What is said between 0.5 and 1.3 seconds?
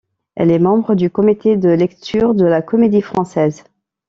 membre du